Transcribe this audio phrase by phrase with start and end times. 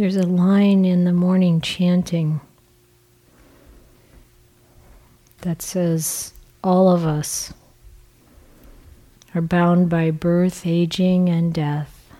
[0.00, 2.40] There's a line in the morning chanting
[5.42, 6.32] that says,
[6.64, 7.52] All of us
[9.34, 12.10] are bound by birth, aging, and death,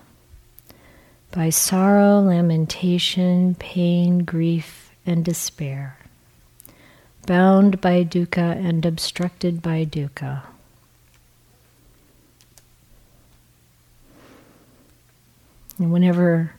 [1.31, 5.97] by sorrow, lamentation, pain, grief, and despair,
[7.25, 10.43] bound by dukkha and obstructed by dukkha.
[15.79, 16.53] And whenever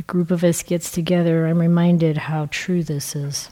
[0.00, 3.50] a group of us gets together, I'm reminded how true this is.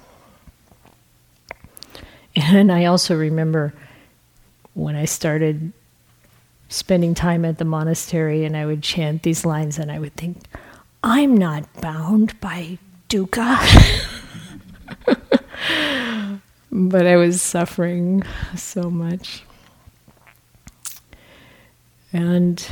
[2.35, 3.75] And I also remember
[4.73, 5.75] when I started
[6.71, 10.39] spending time at the monastery and I would chant these lines and I would think,
[11.03, 12.79] I'm not bound by
[13.11, 13.59] dukkha.
[16.73, 18.23] but I was suffering
[18.57, 19.43] so much.
[22.11, 22.67] And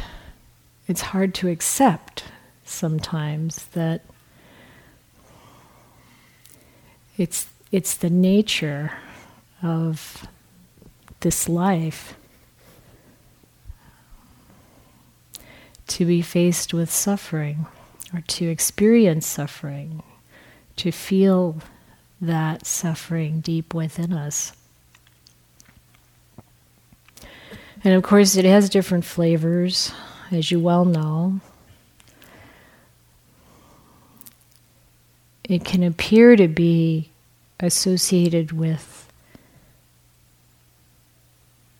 [0.88, 2.24] it's hard to accept
[2.68, 4.02] sometimes that
[7.16, 8.92] it's it's the nature
[9.62, 10.26] of
[11.20, 12.16] this life
[15.88, 17.66] to be faced with suffering
[18.12, 20.02] or to experience suffering,
[20.76, 21.56] to feel
[22.20, 24.52] that suffering deep within us.
[27.84, 29.92] And of course, it has different flavors,
[30.30, 31.40] as you well know.
[35.48, 37.10] It can appear to be
[37.60, 39.08] associated with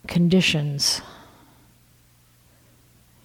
[0.07, 1.01] conditions.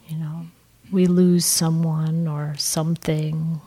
[0.07, 0.47] You know,
[0.91, 3.61] we lose someone or something,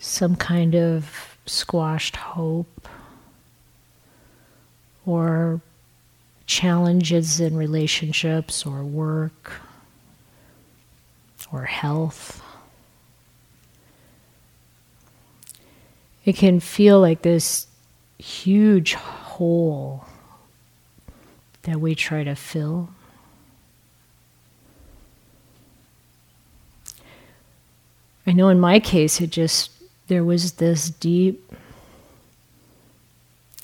[0.00, 2.88] some kind of squashed hope,
[5.06, 5.60] or
[6.46, 9.52] challenges in relationships or work
[11.52, 12.42] or health.
[16.24, 17.66] It can feel like this
[18.18, 20.06] huge hole
[21.62, 22.90] that we try to fill.
[28.26, 29.70] I know in my case, it just,
[30.08, 31.52] there was this deep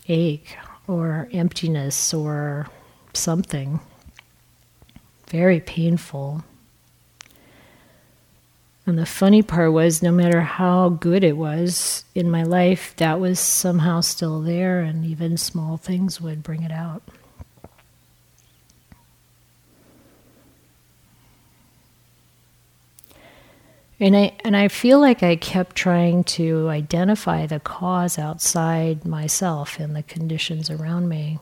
[0.09, 0.57] ache
[0.87, 2.69] or emptiness or
[3.15, 3.81] something
[5.31, 6.45] very painful.
[8.87, 13.21] And the funny part was, no matter how good it was in my life, that
[13.21, 17.03] was somehow still there, and even small things would bring it out.
[24.01, 29.79] And I and I feel like I kept trying to identify the cause outside myself
[29.79, 31.39] and the conditions around me.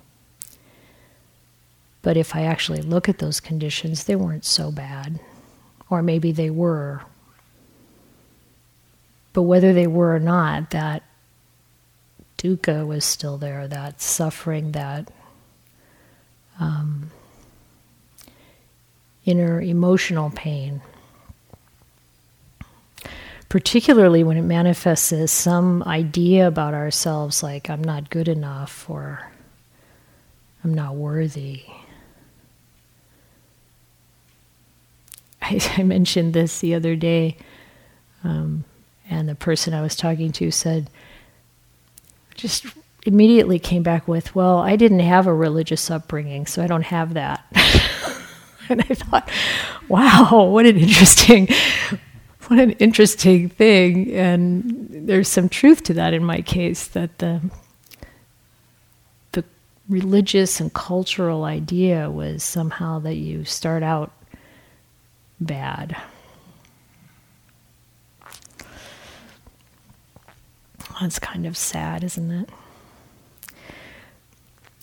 [2.02, 5.20] But if I actually look at those conditions, they weren't so bad.
[5.88, 7.02] Or maybe they were,
[9.38, 11.04] but whether they were or not, that
[12.38, 15.12] dukkha was still there, that suffering, that
[16.58, 17.12] um,
[19.24, 20.82] inner emotional pain.
[23.48, 29.30] Particularly when it manifests as some idea about ourselves, like I'm not good enough or
[30.64, 31.62] I'm not worthy.
[35.42, 37.36] I, I mentioned this the other day.
[38.24, 38.64] Um,
[39.10, 40.90] and the person I was talking to said,
[42.34, 42.66] just
[43.04, 47.14] immediately came back with, Well, I didn't have a religious upbringing, so I don't have
[47.14, 47.44] that.
[48.68, 49.28] and I thought,
[49.88, 51.48] Wow, what an interesting.
[52.48, 56.86] What an interesting thing, and there's some truth to that in my case.
[56.86, 57.42] That the
[59.32, 59.44] the
[59.86, 64.12] religious and cultural idea was somehow that you start out
[65.38, 65.94] bad,
[71.00, 72.50] That's kind of sad, isn't it?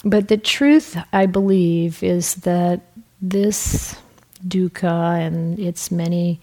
[0.03, 2.81] But the truth, I believe, is that
[3.21, 3.97] this
[4.47, 6.39] dukkha and its many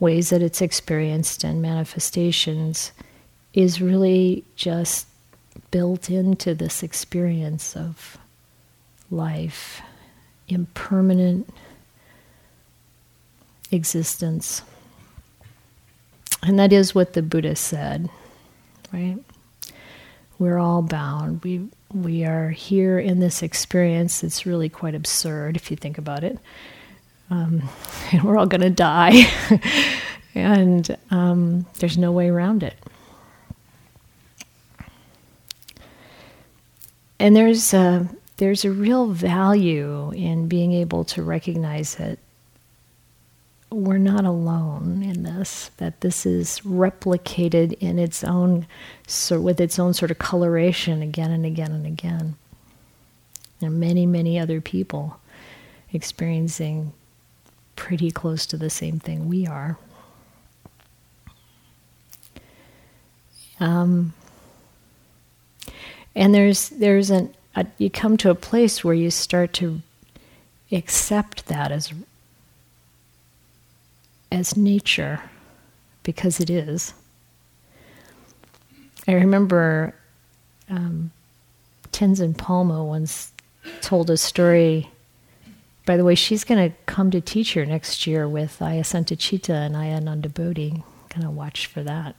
[0.00, 2.92] ways that it's experienced and manifestations
[3.54, 5.06] is really just
[5.70, 8.18] built into this experience of
[9.10, 9.80] life,
[10.48, 11.48] impermanent
[13.70, 14.62] existence.
[16.42, 18.10] And that is what the Buddha said
[18.94, 19.18] right?
[20.38, 21.42] We're all bound.
[21.42, 24.24] We we are here in this experience.
[24.24, 26.38] It's really quite absurd if you think about it.
[27.30, 27.68] Um,
[28.12, 29.24] and we're all going to die,
[30.34, 32.76] and um, there's no way around it.
[37.18, 42.18] And there's a, there's a real value in being able to recognize that
[43.74, 48.66] we're not alone in this, that this is replicated in its own,
[49.06, 52.36] so with its own sort of coloration again and again and again.
[53.60, 55.18] There are many, many other people
[55.92, 56.92] experiencing
[57.76, 59.78] pretty close to the same thing we are.
[63.60, 64.12] Um,
[66.14, 69.80] and there's there's an a, you come to a place where you start to
[70.72, 71.92] accept that as
[74.34, 75.20] as nature
[76.02, 76.92] because it is.
[79.06, 79.94] I remember
[80.68, 81.12] um,
[81.92, 83.32] Tenzin Palmo once
[83.80, 84.90] told a story.
[85.86, 89.66] By the way, she's going to come to teach here next year with Ayya Santacitta
[89.66, 90.82] and Ayya Anandabodhi.
[91.10, 92.16] Kind of watch for that.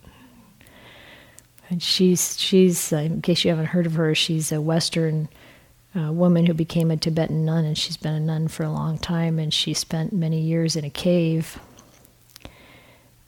[1.70, 5.28] And she's she's uh, in case you haven't heard of her, she's a Western
[5.98, 9.00] uh, woman who became a Tibetan nun, and she's been a nun for a long
[9.00, 11.60] time, and she spent many years in a cave.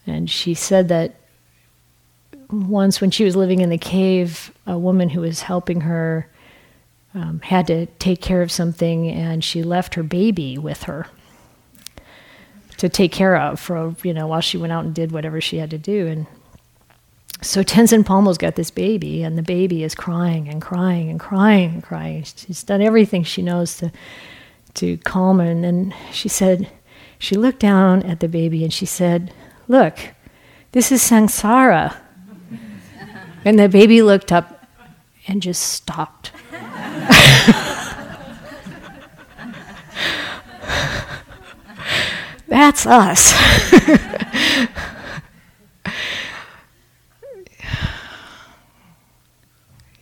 [0.08, 1.16] And she said that
[2.50, 6.30] once, when she was living in the cave, a woman who was helping her
[7.14, 11.08] um, had to take care of something, and she left her baby with her
[12.78, 15.58] to take care of for you know while she went out and did whatever she
[15.58, 16.28] had to do and
[17.42, 21.76] so Tenzin Palmo's got this baby, and the baby is crying and crying and crying
[21.76, 22.24] and crying.
[22.24, 23.92] She's done everything she knows to
[24.76, 25.46] to calm her.
[25.46, 26.70] And then she said,
[27.20, 29.34] she looked down at the baby and she said,
[29.68, 30.00] "Look,
[30.72, 31.96] this is samsara."
[33.46, 34.68] and the baby looked up
[35.28, 36.32] and just stopped.
[42.48, 43.34] That's us.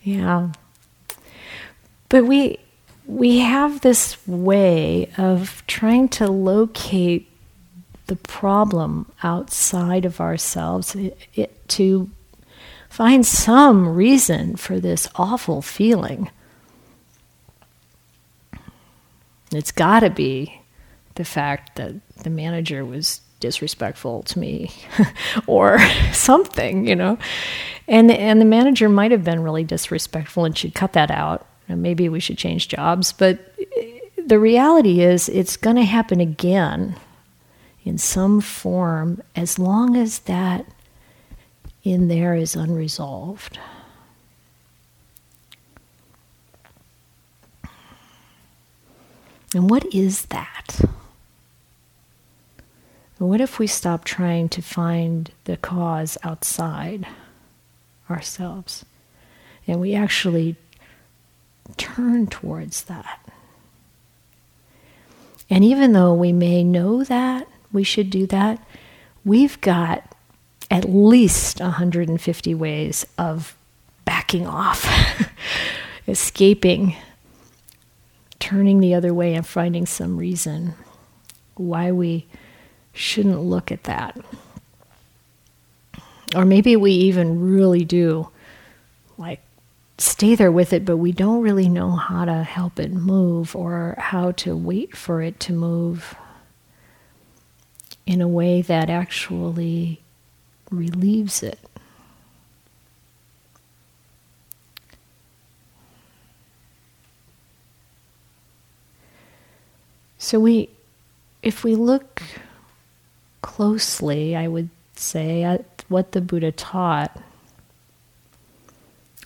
[0.06, 0.52] Yeah.
[2.08, 2.58] But we
[3.06, 7.28] we have this way of trying to locate
[8.06, 12.10] the problem outside of ourselves it, it, to
[12.88, 16.30] find some reason for this awful feeling.
[19.52, 20.60] It's got to be
[21.14, 24.70] the fact that the manager was disrespectful to me
[25.46, 25.78] or
[26.12, 27.18] something, you know.
[27.88, 31.46] And and the manager might have been really disrespectful and should cut that out.
[31.68, 33.82] Maybe we should change jobs, but uh,
[34.24, 36.96] the reality is it's going to happen again
[37.86, 40.66] in some form as long as that
[41.84, 43.60] in there is unresolved.
[49.54, 50.80] And what is that?
[53.18, 57.06] What if we stop trying to find the cause outside
[58.10, 58.84] ourselves
[59.68, 60.56] and we actually
[61.76, 63.20] turn towards that?
[65.48, 68.58] And even though we may know that we should do that,
[69.22, 70.02] we've got
[70.70, 73.54] at least 150 ways of
[74.06, 74.88] backing off,
[76.08, 76.96] escaping,
[78.38, 80.74] turning the other way, and finding some reason
[81.54, 82.26] why we
[82.94, 84.18] shouldn't look at that.
[86.34, 88.30] Or maybe we even really do
[89.18, 89.42] like
[89.98, 93.96] stay there with it, but we don't really know how to help it move or
[93.98, 96.16] how to wait for it to move
[98.06, 100.00] in a way that actually
[100.70, 101.58] relieves it.
[110.18, 110.70] So we
[111.42, 112.22] if we look
[113.42, 117.16] closely, I would say, at what the Buddha taught.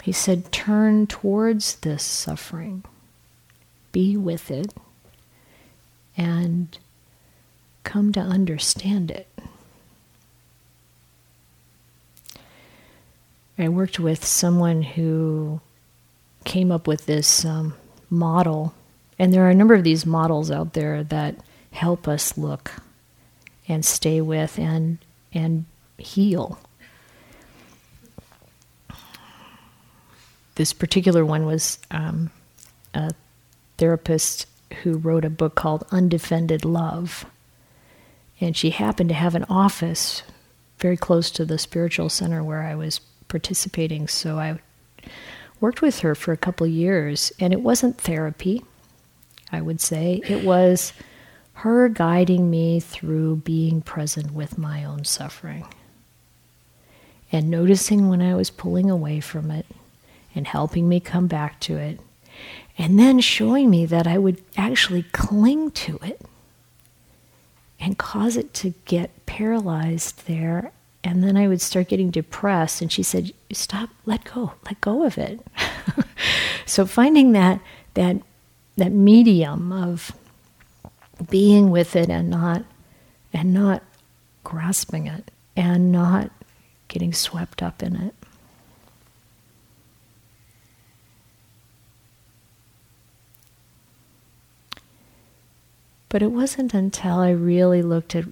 [0.02, 2.84] He said, turn towards this suffering,
[3.92, 4.72] be with it,
[6.16, 6.78] and
[7.84, 9.26] come to understand it.
[13.58, 15.60] I worked with someone who
[16.44, 17.74] came up with this um,
[18.08, 18.74] model,
[19.18, 21.36] and there are a number of these models out there that
[21.72, 22.72] help us look
[23.68, 24.98] and stay with and
[25.32, 25.66] and
[25.98, 26.58] heal.
[30.54, 32.30] This particular one was um,
[32.94, 33.12] a
[33.78, 34.46] therapist
[34.82, 37.24] who wrote a book called Undefended Love.
[38.40, 40.22] And she happened to have an office
[40.78, 44.08] very close to the spiritual center where I was participating.
[44.08, 44.58] So I
[45.60, 47.32] worked with her for a couple years.
[47.38, 48.64] And it wasn't therapy,
[49.52, 50.22] I would say.
[50.26, 50.92] It was
[51.54, 55.66] her guiding me through being present with my own suffering
[57.30, 59.66] and noticing when I was pulling away from it
[60.34, 62.00] and helping me come back to it,
[62.78, 66.22] and then showing me that I would actually cling to it
[67.80, 70.72] and cause it to get paralyzed there.
[71.02, 72.82] And then I would start getting depressed.
[72.82, 75.40] And she said, Stop, let go, let go of it.
[76.66, 77.60] so finding that,
[77.94, 78.18] that,
[78.76, 80.12] that medium of
[81.30, 82.64] being with it and not,
[83.32, 83.82] and not
[84.44, 86.30] grasping it and not
[86.88, 88.14] getting swept up in it.
[96.10, 98.26] But it wasn't until I really looked at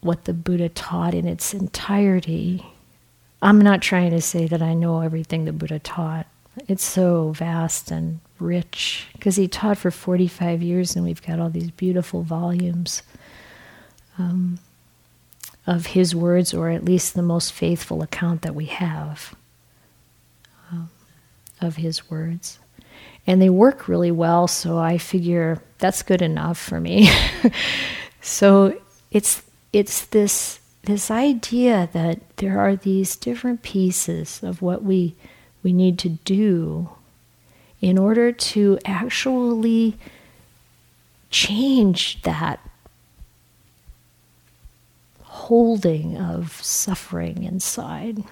[0.00, 2.66] what the Buddha taught in its entirety.
[3.40, 6.26] I'm not trying to say that I know everything the Buddha taught.
[6.68, 11.50] It's so vast and rich because he taught for 45 years and we've got all
[11.50, 13.02] these beautiful volumes
[14.18, 14.58] um,
[15.66, 19.34] of his words, or at least the most faithful account that we have
[20.72, 20.90] um,
[21.60, 22.58] of his words
[23.26, 24.48] and they work really well.
[24.48, 27.10] So I figure that's good enough for me.
[28.20, 35.14] so it's it's this this idea that there are these different pieces of what we
[35.62, 36.90] we need to do
[37.80, 39.96] in order to actually
[41.30, 42.60] change that
[45.22, 48.22] holding of suffering inside.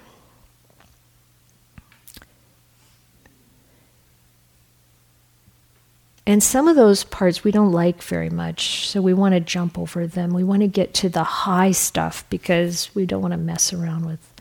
[6.29, 9.79] And some of those parts we don't like very much, so we want to jump
[9.79, 10.35] over them.
[10.35, 14.05] We want to get to the high stuff because we don't want to mess around
[14.05, 14.35] with.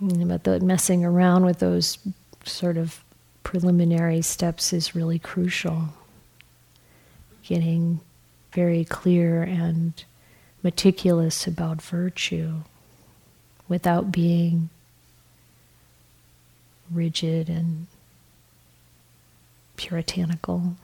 [0.00, 1.98] But the messing around with those
[2.44, 3.04] sort of
[3.44, 5.90] preliminary steps is really crucial.
[7.44, 8.00] Getting
[8.52, 9.92] very clear and
[10.64, 12.54] meticulous about virtue
[13.68, 14.68] without being
[16.92, 17.86] rigid and
[19.76, 20.76] puritanical.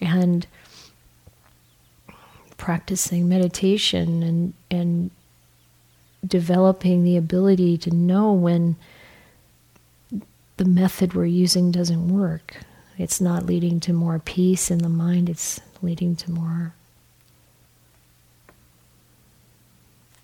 [0.00, 0.46] And
[2.56, 5.10] practicing meditation and, and
[6.26, 8.76] developing the ability to know when
[10.56, 12.56] the method we're using doesn't work.
[12.96, 16.74] It's not leading to more peace in the mind, it's leading to more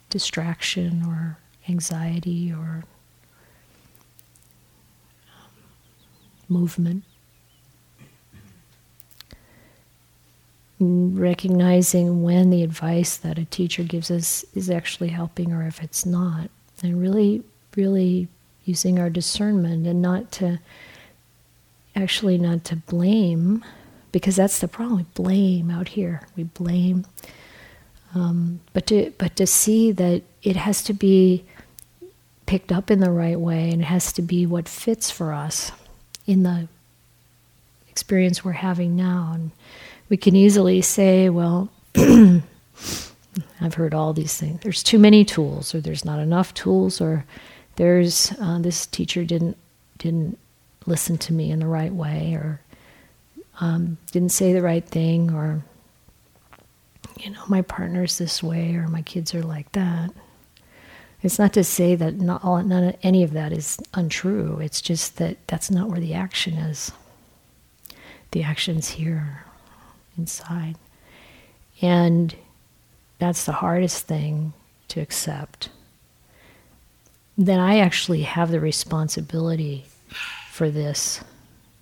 [0.09, 2.85] distraction or anxiety or
[6.51, 7.05] movement.
[10.79, 16.07] Recognizing when the advice that a teacher gives us is actually helping or if it's
[16.07, 16.51] not.
[16.83, 17.43] And really,
[17.77, 18.29] really
[18.65, 20.59] using our discernment and not to,
[21.95, 23.63] actually, not to blame,
[24.13, 24.99] because that's the problem.
[24.99, 26.27] We blame out here.
[26.37, 27.07] We blame.
[28.15, 31.45] Um, but to but to see that it has to be
[32.47, 35.71] picked up in the right way and it has to be what fits for us
[36.27, 36.69] in the
[37.89, 39.33] experience we're having now.
[39.35, 39.51] And
[40.09, 41.71] we can easily say, well,
[43.61, 44.61] I've heard all these things.
[44.63, 47.25] There's too many tools, or there's not enough tools, or
[47.77, 49.57] there's uh, this teacher didn't
[49.99, 50.39] didn't
[50.87, 52.61] listen to me in the right way, or
[53.61, 55.63] um, didn't say the right thing, or
[57.19, 60.11] you know, my partner's this way, or my kids are like that.
[61.23, 64.59] It's not to say that not all, none any of that is untrue.
[64.61, 66.93] It's just that that's not where the action is.
[68.31, 69.45] The action's here,
[70.17, 70.77] inside.
[71.83, 72.35] And
[73.19, 74.55] that's the hardest thing
[74.89, 75.69] to accept.
[77.37, 79.85] Then I actually have the responsibility
[80.51, 81.23] for this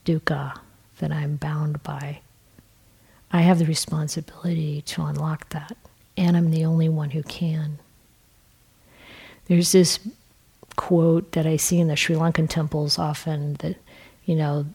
[0.05, 0.59] dukkha
[0.99, 2.21] that I'm bound by.
[3.31, 5.77] I have the responsibility to unlock that,
[6.17, 7.79] and I'm the only one who can.
[9.49, 9.99] There's this
[10.77, 13.77] quote that I see in the Sri Lankan temples often that,
[14.25, 14.67] you know,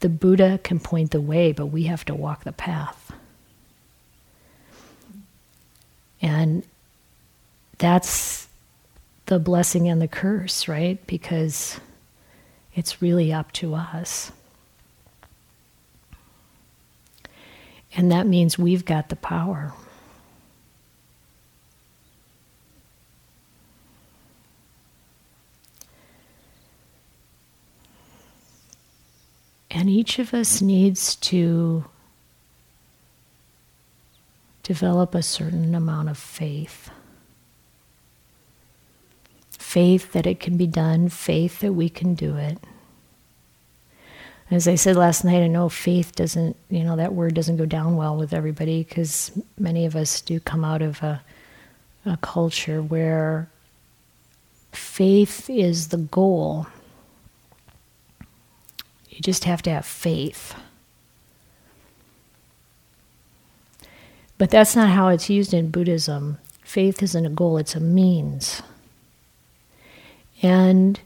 [0.00, 3.12] the Buddha can point the way, but we have to walk the path.
[6.22, 6.62] And
[7.78, 8.46] that's
[9.26, 11.04] the blessing and the curse, right?
[11.06, 11.80] Because
[12.74, 14.32] it's really up to us.
[17.96, 19.72] And that means we've got the power.
[29.78, 31.84] And each of us needs to
[34.64, 36.90] develop a certain amount of faith.
[39.52, 42.58] Faith that it can be done, faith that we can do it.
[44.50, 47.64] As I said last night, I know faith doesn't, you know, that word doesn't go
[47.64, 49.30] down well with everybody because
[49.60, 51.22] many of us do come out of a,
[52.04, 53.48] a culture where
[54.72, 56.66] faith is the goal
[59.18, 60.54] you just have to have faith.
[64.38, 66.38] But that's not how it's used in Buddhism.
[66.62, 68.62] Faith isn't a goal, it's a means.
[70.40, 71.00] And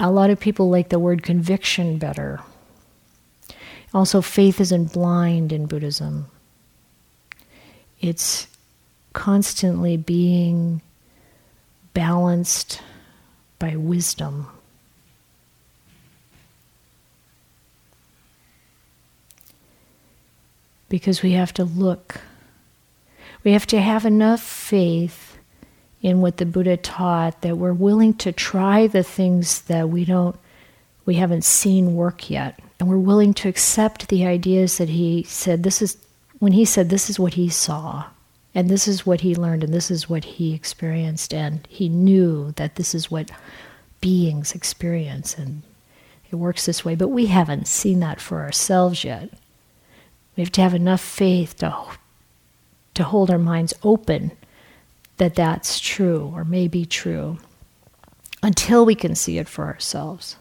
[0.00, 2.40] a lot of people like the word conviction better.
[3.94, 6.26] Also, faith isn't blind in Buddhism,
[8.00, 8.48] it's
[9.12, 10.82] constantly being
[11.94, 12.82] balanced
[13.60, 14.48] by wisdom.
[20.90, 22.20] Because we have to look,
[23.42, 25.38] we have to have enough faith
[26.02, 30.36] in what the Buddha taught that we're willing to try the things that we don't
[31.06, 32.60] we haven't seen work yet.
[32.78, 35.96] And we're willing to accept the ideas that he said this is
[36.38, 38.04] when he said this is what he saw.
[38.54, 41.32] And this is what he learned and this is what he experienced.
[41.34, 43.30] And he knew that this is what
[44.00, 45.36] beings experience.
[45.36, 45.62] And
[46.30, 46.94] it works this way.
[46.94, 49.30] But we haven't seen that for ourselves yet
[50.40, 51.70] we have to have enough faith to
[52.94, 54.32] to hold our minds open
[55.18, 57.36] that that's true or may be true
[58.42, 60.36] until we can see it for ourselves.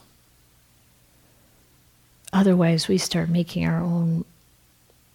[2.31, 4.23] Otherwise, we start making our own,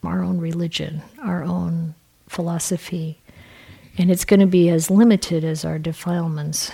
[0.03, 1.95] our own religion, our own
[2.27, 3.17] philosophy,
[3.97, 6.71] and it's going to be as limited as our defilements.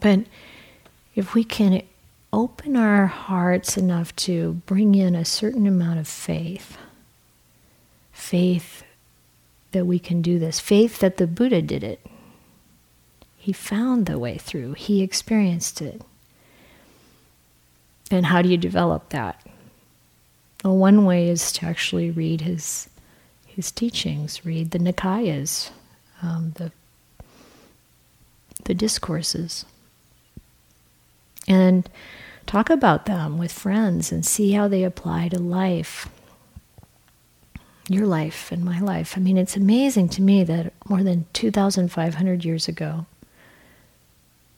[0.00, 0.20] But
[1.14, 1.82] if we can
[2.32, 6.78] open our hearts enough to bring in a certain amount of faith,
[8.12, 8.84] faith
[9.72, 12.04] that we can do this, faith that the Buddha did it.
[13.36, 16.02] He found the way through, he experienced it.
[18.10, 19.44] And how do you develop that?
[20.64, 22.88] Well, one way is to actually read his,
[23.46, 25.70] his teachings, read the Nikayas,
[26.22, 26.70] um, the,
[28.64, 29.64] the discourses,
[31.46, 31.88] and
[32.46, 36.08] talk about them with friends and see how they apply to life
[37.88, 39.14] your life and my life.
[39.16, 43.06] I mean, it's amazing to me that more than 2,500 years ago,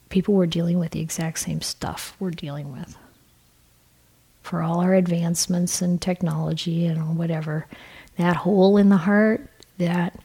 [0.09, 2.97] people were dealing with the exact same stuff we're dealing with.
[4.43, 7.67] For all our advancements in technology and whatever,
[8.19, 10.19] that hole in the heart, that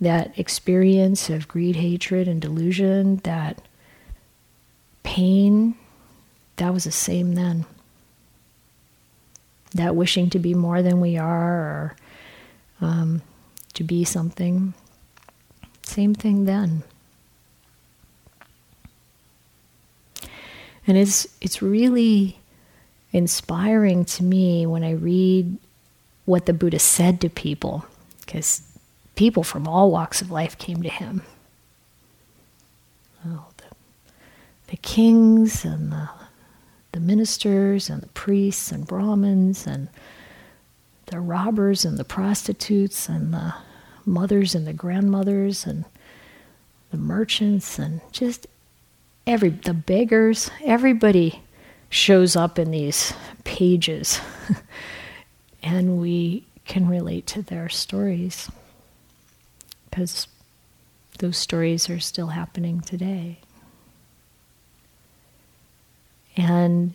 [0.00, 3.62] that experience of greed, hatred, and delusion, that
[5.04, 5.76] pain,
[6.56, 7.64] that was the same then.
[9.74, 11.96] That wishing to be more than we are, or
[12.80, 13.22] um,
[13.74, 14.74] to be something.
[15.82, 16.82] Same thing then.
[20.86, 22.38] And it's it's really
[23.12, 25.56] inspiring to me when I read
[26.24, 27.84] what the Buddha said to people,
[28.20, 28.62] because
[29.14, 31.22] people from all walks of life came to him.
[33.26, 33.64] Oh, the,
[34.68, 36.08] the kings and the,
[36.92, 39.88] the ministers and the priests and Brahmins and
[41.06, 43.54] the robbers and the prostitutes and the
[44.06, 45.84] mothers and the grandmothers and
[46.90, 48.46] the merchants and just
[49.26, 50.50] every the beggars.
[50.62, 51.42] Everybody
[51.88, 53.12] shows up in these
[53.44, 54.20] pages
[55.62, 58.50] and we can relate to their stories
[59.90, 60.26] because
[61.18, 63.38] those stories are still happening today
[66.36, 66.94] and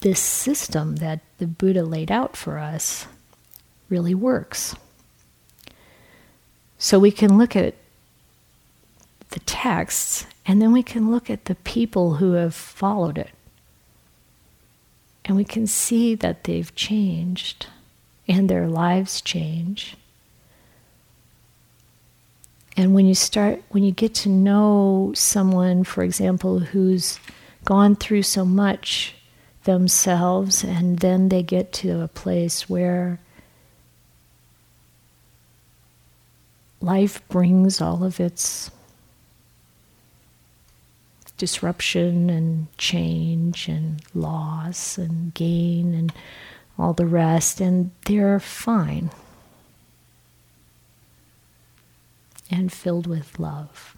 [0.00, 3.06] this system that the Buddha laid out for us
[3.88, 4.74] really works.
[6.78, 7.74] So we can look at
[9.30, 13.30] the texts and then we can look at the people who have followed it.
[15.24, 17.66] And we can see that they've changed
[18.26, 19.97] and their lives change.
[22.78, 27.18] And when you start, when you get to know someone, for example, who's
[27.64, 29.16] gone through so much
[29.64, 33.18] themselves, and then they get to a place where
[36.80, 38.70] life brings all of its
[41.36, 46.12] disruption and change and loss and gain and
[46.78, 49.10] all the rest, and they're fine
[52.50, 53.96] and filled with love.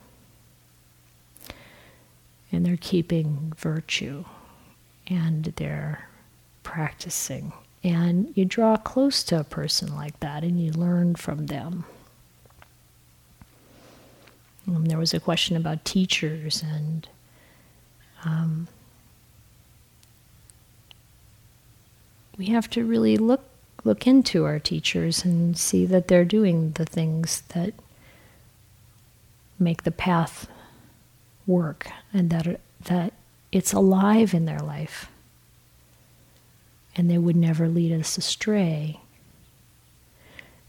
[2.52, 4.24] And they're keeping virtue
[5.06, 6.08] and they're
[6.62, 7.52] practicing.
[7.82, 11.84] And you draw close to a person like that and you learn from them.
[14.66, 17.08] Um, there was a question about teachers and
[18.24, 18.68] um,
[22.36, 23.44] we have to really look
[23.82, 27.72] look into our teachers and see that they're doing the things that
[29.60, 30.48] make the path
[31.46, 33.12] work and that that
[33.52, 35.10] it's alive in their life.
[36.96, 39.00] And they would never lead us astray.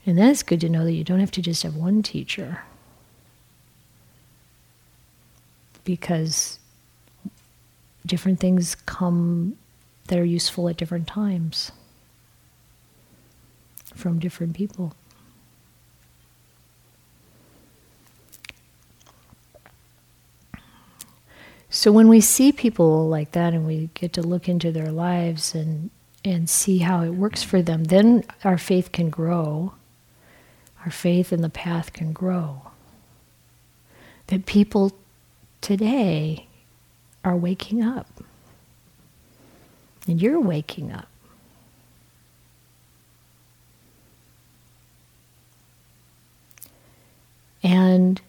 [0.06, 2.64] And then it's good to know that you don't have to just have one teacher.
[5.84, 6.60] Because
[8.06, 9.58] different things come
[10.08, 11.72] that are useful at different times
[13.96, 14.96] from different people.
[21.74, 25.56] So when we see people like that and we get to look into their lives
[25.56, 25.90] and
[26.24, 29.74] and see how it works for them, then our faith can grow.
[30.86, 32.62] Our faith in the path can grow.
[34.28, 34.92] That people
[35.62, 36.46] today
[37.24, 38.22] are waking up.
[40.08, 41.08] And you're waking up.
[47.64, 48.22] And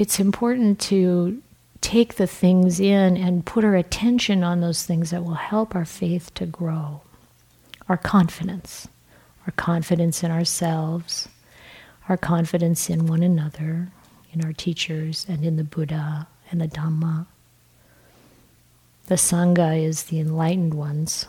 [0.00, 1.42] it's important to
[1.82, 5.84] take the things in and put our attention on those things that will help our
[5.84, 7.02] faith to grow.
[7.86, 8.88] Our confidence,
[9.46, 11.28] our confidence in ourselves,
[12.08, 13.88] our confidence in one another,
[14.32, 17.26] in our teachers, and in the Buddha and the Dhamma.
[19.08, 21.26] The Sangha is the enlightened ones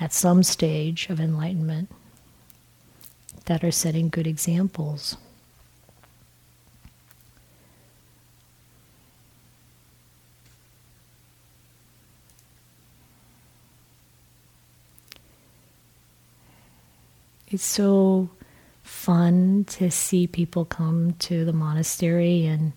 [0.00, 1.88] at some stage of enlightenment
[3.44, 5.16] that are setting good examples.
[17.52, 18.30] It's so
[18.82, 22.72] fun to see people come to the monastery and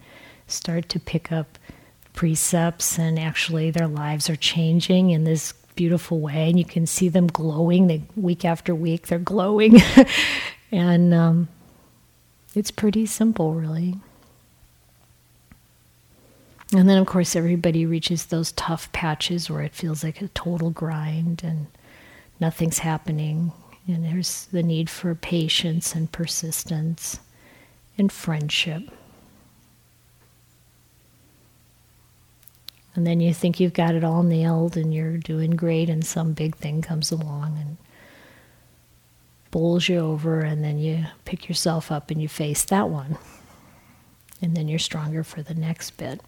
[0.47, 1.57] start to pick up
[2.13, 6.49] precepts, and actually their lives are changing in this beautiful way.
[6.49, 7.87] And you can see them glowing.
[7.87, 9.81] They, week after week, they're glowing.
[10.71, 11.47] and um,
[12.53, 13.95] it's pretty simple, really.
[16.73, 20.71] And then, of course, everybody reaches those tough patches where it feels like a total
[20.71, 21.67] grind and
[22.41, 23.53] nothing's happening.
[23.87, 27.19] And there's the need for patience and persistence
[27.97, 28.83] and friendship.
[32.95, 36.33] And then you think you've got it all nailed and you're doing great, and some
[36.33, 37.77] big thing comes along and
[39.51, 43.17] bowls you over, and then you pick yourself up and you face that one.
[44.41, 46.21] And then you're stronger for the next bit.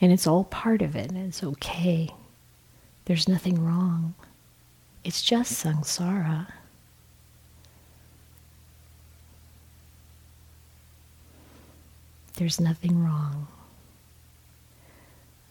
[0.00, 2.10] And it's all part of it, and it's okay.
[3.06, 4.14] There's nothing wrong.
[5.06, 6.48] It's just samsara.
[12.34, 13.46] There's nothing wrong.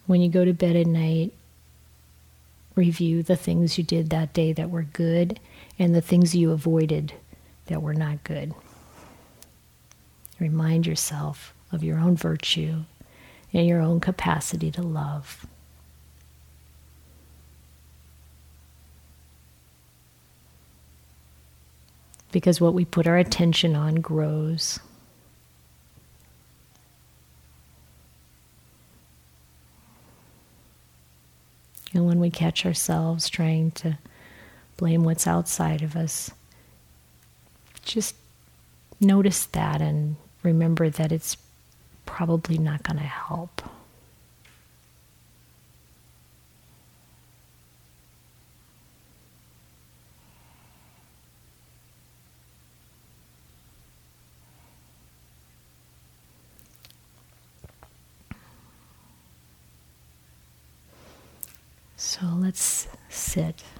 [0.06, 1.32] When you go to bed at night,
[2.74, 5.40] review the things you did that day that were good
[5.78, 7.14] and the things you avoided
[7.64, 8.52] that were not good.
[10.38, 12.82] Remind yourself of your own virtue
[13.54, 15.46] and your own capacity to love.
[22.36, 24.78] Because what we put our attention on grows.
[31.94, 33.96] And when we catch ourselves trying to
[34.76, 36.30] blame what's outside of us,
[37.86, 38.14] just
[39.00, 41.38] notice that and remember that it's
[42.04, 43.62] probably not going to help.
[62.16, 62.24] So
[63.36, 63.75] let's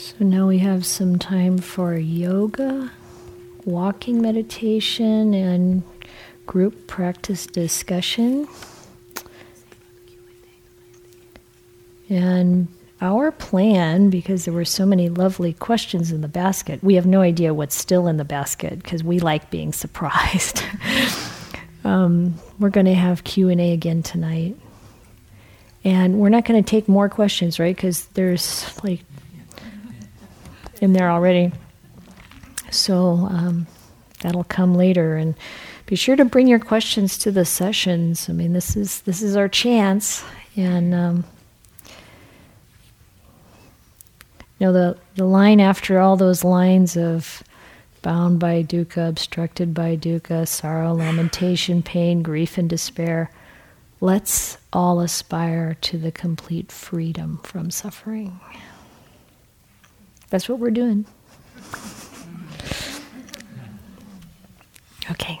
[0.00, 2.90] So now we have some time for yoga,
[3.66, 5.82] walking meditation, and
[6.46, 8.48] group practice discussion.
[12.08, 12.68] And
[13.02, 17.20] our plan, because there were so many lovely questions in the basket, we have no
[17.20, 20.62] idea what's still in the basket because we like being surprised.
[21.84, 24.56] um, we're going to have Q and A again tonight,
[25.84, 27.76] and we're not going to take more questions, right?
[27.76, 29.00] Because there's like
[30.80, 31.52] in there already.
[32.70, 33.66] So um,
[34.20, 35.34] that'll come later, and
[35.86, 38.28] be sure to bring your questions to the sessions.
[38.28, 40.24] I mean, this is this is our chance,
[40.56, 40.94] and.
[40.94, 41.24] Um,
[44.58, 47.42] You know, the, the line after all those lines of
[48.02, 53.30] bound by dukkha, obstructed by dukkha, sorrow, lamentation, pain, grief, and despair,
[54.02, 58.38] let's all aspire to the complete freedom from suffering.
[60.30, 61.04] That's what we're doing.
[65.10, 65.40] Okay.